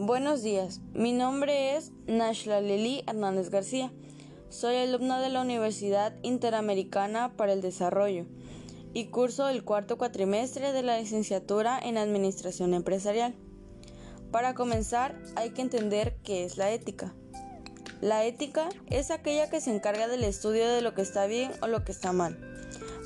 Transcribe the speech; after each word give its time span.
Buenos 0.00 0.44
días, 0.44 0.80
mi 0.94 1.10
nombre 1.10 1.74
es 1.74 1.90
Nashla 2.06 2.60
Leli 2.60 3.02
Hernández 3.08 3.50
García. 3.50 3.90
Soy 4.48 4.76
alumna 4.76 5.20
de 5.20 5.28
la 5.28 5.42
Universidad 5.42 6.14
Interamericana 6.22 7.32
para 7.36 7.52
el 7.52 7.62
Desarrollo 7.62 8.24
y 8.94 9.06
curso 9.06 9.48
el 9.48 9.64
cuarto 9.64 9.98
cuatrimestre 9.98 10.70
de 10.70 10.84
la 10.84 11.00
licenciatura 11.00 11.80
en 11.80 11.98
Administración 11.98 12.74
Empresarial. 12.74 13.34
Para 14.30 14.54
comenzar, 14.54 15.20
hay 15.34 15.50
que 15.50 15.62
entender 15.62 16.16
qué 16.22 16.44
es 16.44 16.58
la 16.58 16.70
ética. 16.70 17.12
La 18.00 18.24
ética 18.24 18.68
es 18.86 19.10
aquella 19.10 19.50
que 19.50 19.60
se 19.60 19.74
encarga 19.74 20.06
del 20.06 20.22
estudio 20.22 20.68
de 20.68 20.80
lo 20.80 20.94
que 20.94 21.02
está 21.02 21.26
bien 21.26 21.50
o 21.60 21.66
lo 21.66 21.84
que 21.84 21.90
está 21.90 22.12
mal. 22.12 22.38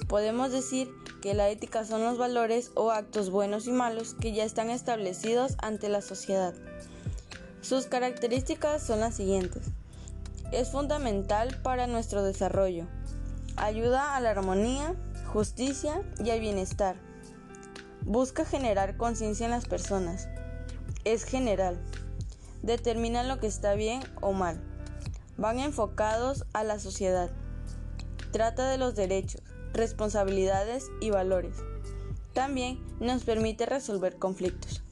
Podemos 0.08 0.52
decir 0.52 0.90
que 1.22 1.34
la 1.34 1.48
ética 1.48 1.84
son 1.84 2.02
los 2.02 2.18
valores 2.18 2.72
o 2.74 2.90
actos 2.90 3.30
buenos 3.30 3.66
y 3.68 3.72
malos 3.72 4.14
que 4.14 4.32
ya 4.32 4.44
están 4.44 4.70
establecidos 4.70 5.54
ante 5.62 5.88
la 5.88 6.02
sociedad. 6.02 6.52
Sus 7.62 7.86
características 7.86 8.82
son 8.82 8.98
las 9.00 9.14
siguientes. 9.14 9.62
Es 10.50 10.72
fundamental 10.72 11.60
para 11.62 11.86
nuestro 11.86 12.24
desarrollo. 12.24 12.88
Ayuda 13.56 14.16
a 14.16 14.20
la 14.20 14.30
armonía, 14.30 14.96
justicia 15.32 16.02
y 16.22 16.30
al 16.30 16.40
bienestar. 16.40 16.96
Busca 18.04 18.44
generar 18.44 18.96
conciencia 18.96 19.44
en 19.44 19.52
las 19.52 19.66
personas. 19.66 20.28
Es 21.04 21.22
general. 21.22 21.80
Determina 22.62 23.22
lo 23.22 23.38
que 23.38 23.46
está 23.46 23.74
bien 23.74 24.02
o 24.20 24.32
mal. 24.32 24.60
Van 25.36 25.60
enfocados 25.60 26.46
a 26.52 26.64
la 26.64 26.80
sociedad. 26.80 27.30
Trata 28.32 28.68
de 28.68 28.78
los 28.78 28.96
derechos, 28.96 29.42
responsabilidades 29.72 30.90
y 31.00 31.10
valores. 31.10 31.56
También 32.32 32.78
nos 33.00 33.24
permite 33.24 33.66
resolver 33.66 34.16
conflictos. 34.16 34.82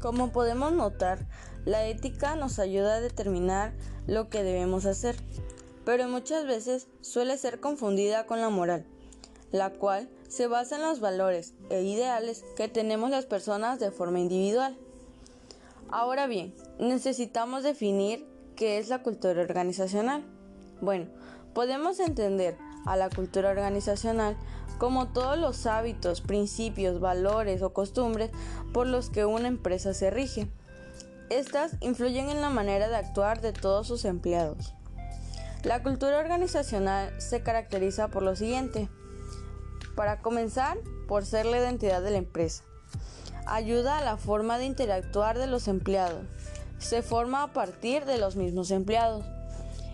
Como 0.00 0.32
podemos 0.32 0.72
notar, 0.72 1.26
la 1.64 1.86
ética 1.86 2.36
nos 2.36 2.58
ayuda 2.58 2.96
a 2.96 3.00
determinar 3.00 3.72
lo 4.06 4.28
que 4.28 4.42
debemos 4.42 4.84
hacer, 4.86 5.16
pero 5.84 6.08
muchas 6.08 6.46
veces 6.46 6.88
suele 7.00 7.38
ser 7.38 7.60
confundida 7.60 8.26
con 8.26 8.40
la 8.40 8.50
moral, 8.50 8.84
la 9.50 9.70
cual 9.72 10.10
se 10.28 10.46
basa 10.46 10.76
en 10.76 10.82
los 10.82 11.00
valores 11.00 11.54
e 11.70 11.82
ideales 11.82 12.44
que 12.56 12.68
tenemos 12.68 13.10
las 13.10 13.24
personas 13.24 13.78
de 13.78 13.92
forma 13.92 14.20
individual. 14.20 14.76
Ahora 15.90 16.26
bien, 16.26 16.54
necesitamos 16.78 17.62
definir 17.62 18.26
qué 18.56 18.78
es 18.78 18.88
la 18.88 19.02
cultura 19.02 19.40
organizacional. 19.40 20.24
Bueno, 20.80 21.06
podemos 21.54 22.00
entender 22.00 22.58
a 22.86 22.96
la 22.96 23.10
cultura 23.10 23.50
organizacional 23.50 24.36
como 24.78 25.08
todos 25.08 25.38
los 25.38 25.66
hábitos, 25.66 26.20
principios, 26.20 27.00
valores 27.00 27.62
o 27.62 27.72
costumbres 27.72 28.30
por 28.72 28.86
los 28.86 29.10
que 29.10 29.24
una 29.24 29.48
empresa 29.48 29.94
se 29.94 30.10
rige. 30.10 30.48
Estas 31.30 31.76
influyen 31.80 32.28
en 32.28 32.40
la 32.40 32.50
manera 32.50 32.88
de 32.88 32.96
actuar 32.96 33.40
de 33.40 33.52
todos 33.52 33.86
sus 33.86 34.04
empleados. 34.04 34.74
La 35.62 35.82
cultura 35.82 36.18
organizacional 36.18 37.18
se 37.18 37.42
caracteriza 37.42 38.08
por 38.08 38.22
lo 38.22 38.36
siguiente. 38.36 38.90
Para 39.96 40.20
comenzar, 40.20 40.76
por 41.08 41.24
ser 41.24 41.46
la 41.46 41.58
identidad 41.58 42.02
de 42.02 42.10
la 42.10 42.18
empresa. 42.18 42.64
Ayuda 43.46 43.98
a 43.98 44.04
la 44.04 44.16
forma 44.16 44.58
de 44.58 44.66
interactuar 44.66 45.38
de 45.38 45.46
los 45.46 45.68
empleados. 45.68 46.26
Se 46.78 47.02
forma 47.02 47.42
a 47.42 47.52
partir 47.52 48.04
de 48.04 48.18
los 48.18 48.36
mismos 48.36 48.70
empleados. 48.70 49.24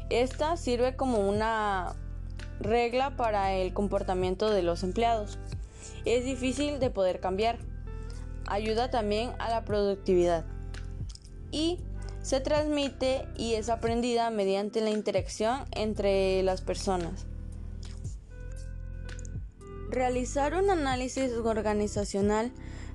Esta 0.08 0.56
sirve 0.56 0.96
como 0.96 1.28
una 1.28 1.94
regla 2.60 3.16
para 3.16 3.54
el 3.54 3.72
comportamiento 3.72 4.50
de 4.50 4.62
los 4.62 4.82
empleados. 4.82 5.38
Es 6.04 6.24
difícil 6.24 6.78
de 6.78 6.90
poder 6.90 7.20
cambiar. 7.20 7.58
Ayuda 8.46 8.90
también 8.90 9.32
a 9.38 9.50
la 9.50 9.64
productividad. 9.64 10.44
Y 11.50 11.78
se 12.22 12.40
transmite 12.40 13.26
y 13.36 13.54
es 13.54 13.68
aprendida 13.68 14.30
mediante 14.30 14.80
la 14.80 14.90
interacción 14.90 15.64
entre 15.72 16.42
las 16.42 16.60
personas. 16.60 17.26
Realizar 19.88 20.54
un 20.54 20.70
análisis 20.70 21.32
organizacional 21.32 22.52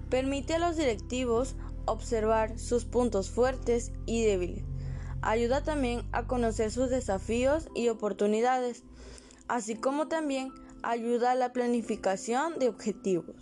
permite 0.10 0.54
a 0.54 0.60
los 0.60 0.78
directivos 0.78 1.56
observar 1.86 2.58
sus 2.58 2.86
puntos 2.86 3.30
fuertes 3.30 3.92
y 4.06 4.24
débiles. 4.24 4.64
Ayuda 5.22 5.64
también 5.64 6.08
a 6.12 6.28
conocer 6.28 6.72
sus 6.72 6.90
desafíos 6.90 7.68
y 7.74 7.90
oportunidades 7.90 8.84
así 9.48 9.76
como 9.76 10.08
también 10.08 10.54
ayuda 10.84 11.32
a 11.32 11.36
la 11.36 11.54
planificación 11.54 12.60
de 12.60 12.70
objetivos. 12.70 13.36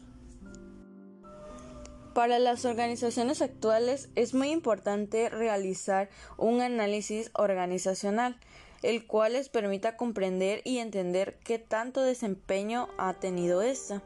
Para 2.14 2.38
las 2.38 2.64
organizaciones 2.66 3.42
actuales 3.42 4.10
es 4.16 4.36
muy 4.36 4.52
importante 4.52 5.30
realizar 5.30 6.10
un 6.38 6.62
análisis 6.62 7.32
organizacional, 7.34 8.38
el 8.84 9.08
cual 9.08 9.34
les 9.34 9.50
permita 9.50 9.98
comprender 9.98 10.62
y 10.64 10.78
entender 10.78 11.40
qué 11.44 11.58
tanto 11.58 12.02
desempeño 12.02 12.88
ha 13.00 13.16
tenido 13.16 13.64
esta. 13.64 14.04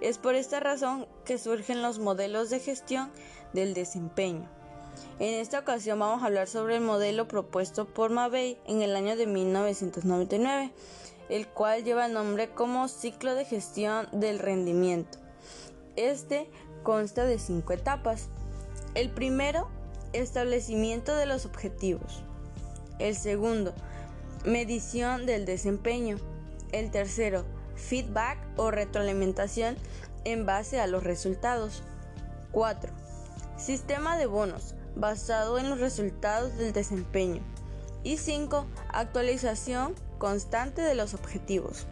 Es 0.00 0.16
por 0.16 0.34
esta 0.34 0.60
razón 0.60 1.06
que 1.26 1.38
surgen 1.38 1.82
los 1.82 1.98
modelos 1.98 2.48
de 2.48 2.60
gestión 2.60 3.10
del 3.52 3.74
desempeño. 3.74 4.48
En 5.18 5.34
esta 5.34 5.58
ocasión 5.58 5.98
vamos 5.98 6.22
a 6.22 6.26
hablar 6.26 6.48
sobre 6.48 6.76
el 6.76 6.82
modelo 6.82 7.28
propuesto 7.28 7.84
por 7.86 8.10
Mabey 8.10 8.58
en 8.66 8.80
el 8.80 8.96
año 8.96 9.14
de 9.14 9.26
1999 9.26 10.72
el 11.28 11.48
cual 11.48 11.84
lleva 11.84 12.06
el 12.06 12.12
nombre 12.12 12.50
como 12.50 12.88
ciclo 12.88 13.34
de 13.34 13.44
gestión 13.44 14.08
del 14.12 14.38
rendimiento. 14.38 15.18
Este 15.96 16.48
consta 16.82 17.24
de 17.24 17.38
cinco 17.38 17.72
etapas. 17.72 18.28
El 18.94 19.10
primero, 19.10 19.68
establecimiento 20.12 21.14
de 21.16 21.26
los 21.26 21.46
objetivos. 21.46 22.22
El 22.98 23.16
segundo, 23.16 23.74
medición 24.44 25.26
del 25.26 25.44
desempeño. 25.44 26.18
El 26.72 26.90
tercero, 26.90 27.44
feedback 27.74 28.38
o 28.56 28.70
retroalimentación 28.70 29.76
en 30.24 30.46
base 30.46 30.80
a 30.80 30.86
los 30.86 31.02
resultados. 31.04 31.82
4. 32.52 32.92
Sistema 33.58 34.16
de 34.16 34.26
bonos 34.26 34.74
basado 34.96 35.58
en 35.58 35.68
los 35.68 35.78
resultados 35.78 36.56
del 36.56 36.72
desempeño. 36.72 37.42
Y 38.02 38.18
5. 38.18 38.66
Actualización 38.88 39.94
constante 40.18 40.82
de 40.82 40.94
los 40.94 41.14
objetivos. 41.14 41.86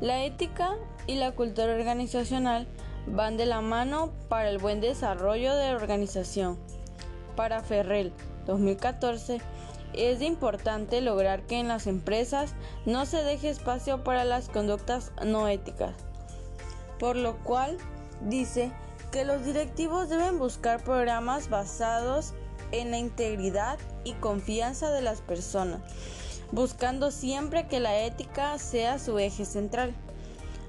La 0.00 0.24
ética 0.24 0.76
y 1.06 1.16
la 1.16 1.32
cultura 1.32 1.74
organizacional 1.74 2.66
van 3.06 3.36
de 3.36 3.46
la 3.46 3.60
mano 3.60 4.12
para 4.28 4.48
el 4.48 4.58
buen 4.58 4.80
desarrollo 4.80 5.54
de 5.54 5.70
la 5.70 5.76
organización. 5.76 6.58
Para 7.36 7.62
Ferrell 7.62 8.12
2014, 8.46 9.40
es 9.94 10.20
importante 10.22 11.00
lograr 11.00 11.42
que 11.42 11.58
en 11.58 11.68
las 11.68 11.86
empresas 11.86 12.54
no 12.84 13.06
se 13.06 13.22
deje 13.22 13.50
espacio 13.50 14.04
para 14.04 14.24
las 14.24 14.48
conductas 14.48 15.12
no 15.24 15.48
éticas, 15.48 15.94
por 16.98 17.16
lo 17.16 17.36
cual 17.38 17.78
dice 18.22 18.70
que 19.10 19.24
los 19.24 19.44
directivos 19.44 20.08
deben 20.08 20.38
buscar 20.38 20.82
programas 20.82 21.48
basados 21.48 22.32
en 22.32 22.47
la 22.72 22.98
integridad 22.98 23.78
y 24.04 24.14
confianza 24.14 24.90
de 24.90 25.02
las 25.02 25.20
personas 25.20 25.80
buscando 26.50 27.10
siempre 27.10 27.66
que 27.68 27.80
la 27.80 28.00
ética 28.00 28.58
sea 28.58 28.98
su 28.98 29.18
eje 29.18 29.44
central. 29.44 29.94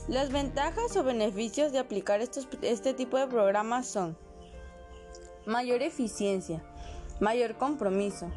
Las 0.08 0.32
ventajas 0.32 0.96
o 0.98 1.04
beneficios 1.04 1.72
de 1.72 1.80
aplicar 1.80 2.22
este 2.22 2.94
tipo 2.94 3.18
de 3.18 3.28
programas 3.28 3.88
son 3.88 4.18
mayor 5.46 5.82
eficiencia, 5.82 6.64
mayor 7.20 7.58
compromiso, 7.58 8.30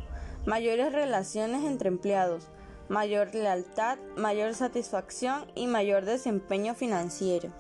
mayores 0.47 0.93
relaciones 0.93 1.65
entre 1.65 1.89
empleados, 1.89 2.49
mayor 2.89 3.35
lealtad, 3.35 3.99
mayor 4.17 4.55
satisfacción 4.55 5.51
y 5.55 5.67
mayor 5.67 6.05
desempeño 6.05 6.75
financiero. 6.75 7.51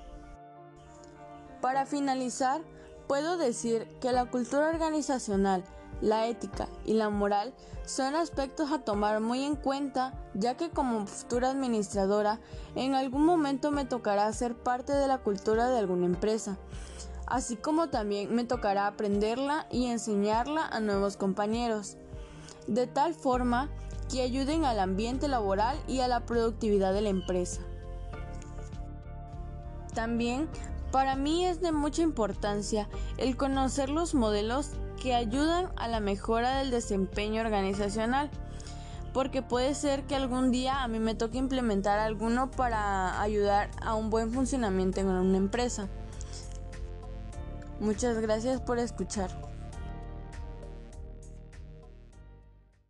Para 1.60 1.86
finalizar, 1.86 2.60
puedo 3.08 3.38
decir 3.38 3.86
que 4.00 4.12
la 4.12 4.26
cultura 4.26 4.68
organizacional 4.68 5.64
la 6.02 6.26
ética 6.26 6.68
y 6.84 6.94
la 6.94 7.08
moral 7.08 7.54
son 7.86 8.14
aspectos 8.14 8.70
a 8.70 8.80
tomar 8.80 9.20
muy 9.20 9.44
en 9.44 9.56
cuenta 9.56 10.12
ya 10.34 10.56
que 10.56 10.68
como 10.68 11.06
futura 11.06 11.50
administradora 11.50 12.40
en 12.74 12.94
algún 12.94 13.24
momento 13.24 13.70
me 13.70 13.84
tocará 13.84 14.30
ser 14.32 14.54
parte 14.54 14.92
de 14.92 15.06
la 15.06 15.18
cultura 15.18 15.68
de 15.68 15.78
alguna 15.78 16.06
empresa, 16.06 16.58
así 17.26 17.56
como 17.56 17.88
también 17.88 18.34
me 18.34 18.44
tocará 18.44 18.86
aprenderla 18.86 19.66
y 19.70 19.86
enseñarla 19.86 20.66
a 20.66 20.80
nuevos 20.80 21.16
compañeros, 21.16 21.96
de 22.66 22.86
tal 22.86 23.14
forma 23.14 23.70
que 24.10 24.22
ayuden 24.22 24.64
al 24.64 24.80
ambiente 24.80 25.28
laboral 25.28 25.78
y 25.86 26.00
a 26.00 26.08
la 26.08 26.26
productividad 26.26 26.92
de 26.92 27.00
la 27.00 27.08
empresa. 27.08 27.62
También 29.94 30.48
para 30.90 31.16
mí 31.16 31.46
es 31.46 31.60
de 31.60 31.72
mucha 31.72 32.02
importancia 32.02 32.88
el 33.16 33.36
conocer 33.36 33.88
los 33.88 34.14
modelos 34.14 34.72
que 35.02 35.16
ayudan 35.16 35.68
a 35.74 35.88
la 35.88 35.98
mejora 35.98 36.58
del 36.58 36.70
desempeño 36.70 37.40
organizacional. 37.40 38.30
Porque 39.12 39.42
puede 39.42 39.74
ser 39.74 40.04
que 40.04 40.14
algún 40.14 40.52
día 40.52 40.84
a 40.84 40.88
mí 40.88 41.00
me 41.00 41.16
toque 41.16 41.38
implementar 41.38 41.98
alguno 41.98 42.50
para 42.50 43.20
ayudar 43.20 43.68
a 43.82 43.94
un 43.94 44.10
buen 44.10 44.32
funcionamiento 44.32 45.00
en 45.00 45.08
una 45.08 45.36
empresa. 45.36 45.88
Muchas 47.80 48.16
gracias 48.20 48.60
por 48.60 48.78
escuchar. 48.78 49.51